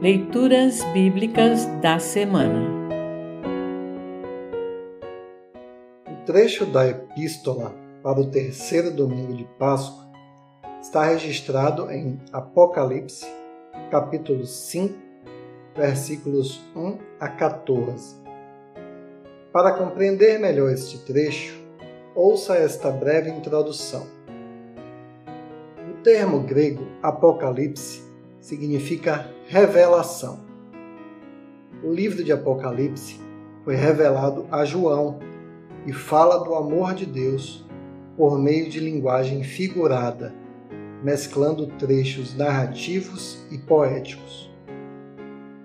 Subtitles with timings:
[0.00, 2.70] Leituras Bíblicas da Semana
[6.10, 10.10] O trecho da Epístola para o terceiro domingo de Páscoa
[10.80, 13.26] está registrado em Apocalipse,
[13.90, 14.94] capítulo 5,
[15.76, 18.16] versículos 1 a 14.
[19.52, 21.62] Para compreender melhor este trecho,
[22.14, 24.06] ouça esta breve introdução.
[25.90, 28.02] O termo grego Apocalipse
[28.40, 30.38] significa revelação.
[31.82, 33.18] O livro de Apocalipse
[33.64, 35.18] foi revelado a João
[35.84, 37.66] e fala do amor de Deus
[38.16, 40.32] por meio de linguagem figurada,
[41.02, 44.54] mesclando trechos narrativos e poéticos.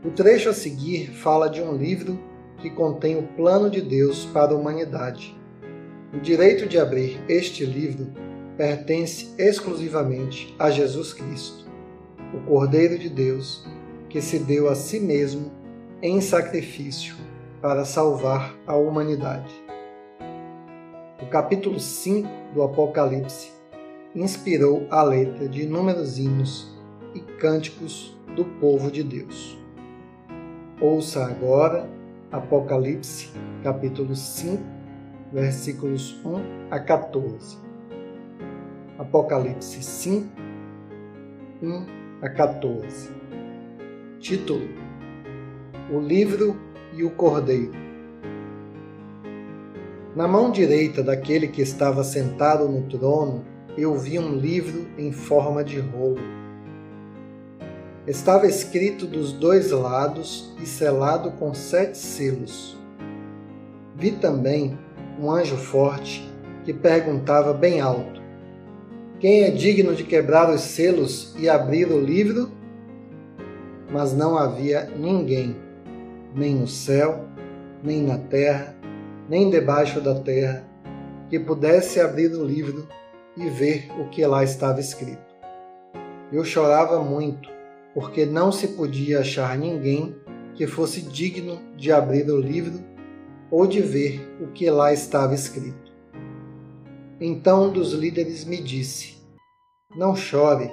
[0.04, 2.18] O trecho a seguir fala de um livro
[2.58, 5.40] que contém o plano de Deus para a humanidade.
[6.12, 8.08] O direito de abrir este livro
[8.58, 11.70] pertence exclusivamente a Jesus Cristo,
[12.34, 13.75] o Cordeiro de Deus,
[14.16, 15.52] que se deu a si mesmo
[16.02, 17.18] em sacrifício
[17.62, 19.54] para salvar a humanidade.
[21.22, 23.52] O capítulo 5 do Apocalipse
[24.16, 26.74] inspirou a letra de inúmeros hinos
[27.14, 29.60] e cânticos do povo de Deus.
[30.80, 31.86] Ouça agora
[32.32, 34.64] Apocalipse, capítulo 5,
[35.34, 37.58] versículos 1 a 14.
[38.98, 40.26] Apocalipse 5,
[41.62, 41.86] 1
[42.22, 43.26] a 14.
[44.28, 44.68] Título:
[45.94, 46.60] O Livro
[46.96, 47.74] e o Cordeiro.
[50.16, 53.46] Na mão direita daquele que estava sentado no trono,
[53.78, 56.18] eu vi um livro em forma de rolo.
[58.08, 62.76] Estava escrito dos dois lados e selado com sete selos.
[63.96, 64.76] Vi também
[65.20, 66.28] um anjo forte
[66.64, 68.20] que perguntava bem alto:
[69.20, 72.65] Quem é digno de quebrar os selos e abrir o livro?
[73.96, 75.56] Mas não havia ninguém,
[76.36, 77.24] nem no céu,
[77.82, 78.76] nem na terra,
[79.30, 80.68] nem debaixo da terra,
[81.30, 82.86] que pudesse abrir o livro
[83.38, 85.24] e ver o que lá estava escrito.
[86.30, 87.48] Eu chorava muito,
[87.94, 90.14] porque não se podia achar ninguém
[90.56, 92.84] que fosse digno de abrir o livro
[93.50, 95.94] ou de ver o que lá estava escrito.
[97.22, 99.16] Então um dos líderes me disse:
[99.96, 100.70] Não chore,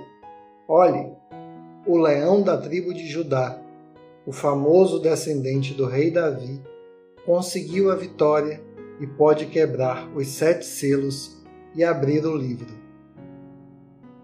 [0.69, 1.22] olhe,
[1.87, 3.60] o leão da tribo de Judá,
[4.25, 6.62] o famoso descendente do rei Davi,
[7.26, 8.62] conseguiu a vitória
[9.00, 11.43] e pode quebrar os sete selos
[11.75, 12.72] e abrir o livro.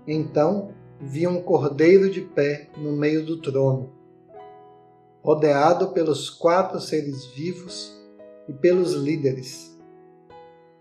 [0.07, 3.93] Então vi um cordeiro de pé no meio do trono,
[5.23, 7.93] rodeado pelos quatro seres vivos
[8.49, 9.77] e pelos líderes.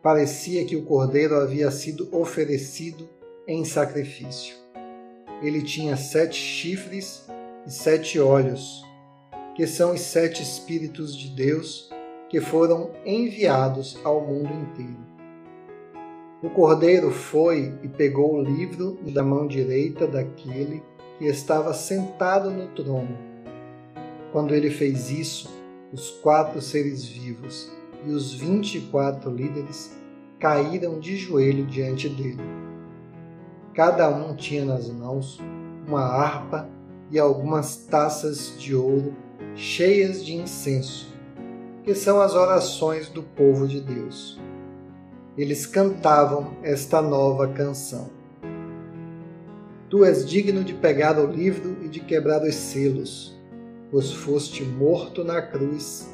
[0.02, 3.10] Parecia que o cordeiro havia sido oferecido
[3.48, 4.67] em sacrifício.
[5.42, 7.26] Ele tinha sete chifres
[7.66, 8.84] e sete olhos,
[9.56, 11.90] que são os sete Espíritos de Deus
[12.30, 15.08] que foram enviados ao mundo inteiro.
[16.44, 20.84] O cordeiro foi e pegou o livro da mão direita daquele
[21.18, 23.18] que estava sentado no trono.
[24.32, 25.50] Quando ele fez isso,
[25.92, 27.72] os quatro seres vivos
[28.06, 29.96] e os vinte e quatro líderes
[30.40, 32.67] caíram de joelho diante dele.
[33.78, 35.40] Cada um tinha nas mãos
[35.88, 36.68] uma harpa
[37.12, 39.14] e algumas taças de ouro
[39.54, 41.14] cheias de incenso,
[41.84, 44.42] que são as orações do povo de Deus.
[45.38, 48.10] Eles cantavam esta nova canção.
[49.92, 53.38] Tu és digno de pegar o livro e de quebrar os selos
[53.92, 56.10] pois foste morto na cruz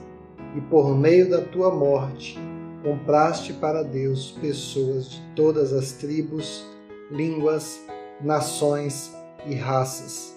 [0.53, 2.37] e por meio da tua morte
[2.83, 6.65] compraste para Deus pessoas de todas as tribos,
[7.13, 7.79] línguas,
[8.19, 9.15] nações
[9.45, 10.35] e raças.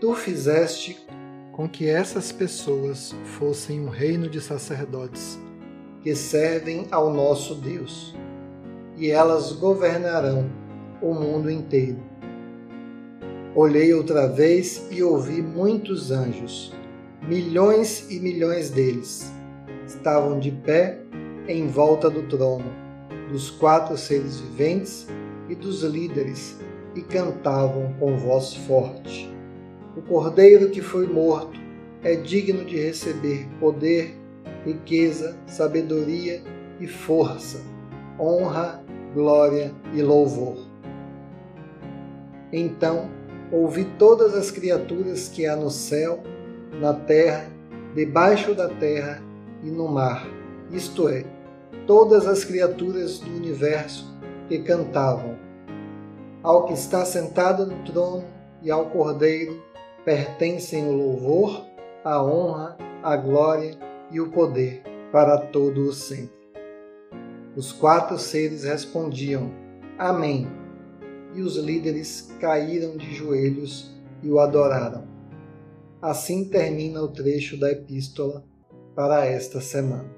[0.00, 1.06] Tu fizeste
[1.52, 5.38] com que essas pessoas fossem um reino de sacerdotes
[6.02, 8.14] que servem ao nosso Deus,
[8.96, 10.50] e elas governarão
[11.00, 11.98] o mundo inteiro.
[13.54, 16.72] Olhei outra vez e ouvi muitos anjos,
[17.22, 19.32] milhões e milhões deles.
[19.86, 21.00] Estavam de pé
[21.46, 22.72] em volta do trono,
[23.30, 25.06] dos quatro seres viventes
[25.48, 26.58] e dos líderes,
[26.94, 29.32] e cantavam com voz forte:
[29.96, 31.58] O cordeiro que foi morto
[32.02, 34.14] é digno de receber poder,
[34.64, 36.42] riqueza, sabedoria
[36.80, 37.60] e força,
[38.18, 38.82] honra,
[39.14, 40.58] glória e louvor.
[42.52, 43.10] Então
[43.50, 46.22] ouvi todas as criaturas que há no céu,
[46.80, 47.50] na terra,
[47.94, 49.22] debaixo da terra
[49.62, 50.26] e no mar,
[50.70, 51.24] isto é,
[51.86, 54.17] todas as criaturas do universo
[54.48, 55.36] que cantavam.
[56.42, 58.24] Ao que está sentado no trono
[58.62, 59.62] e ao Cordeiro
[60.04, 61.66] pertencem o louvor,
[62.04, 63.78] a honra, a glória
[64.10, 66.38] e o poder para todo o sempre.
[67.54, 69.50] Os quatro seres respondiam:
[69.98, 70.46] Amém.
[71.34, 75.06] E os líderes caíram de joelhos e o adoraram.
[76.00, 78.44] Assim termina o trecho da epístola
[78.94, 80.17] para esta semana.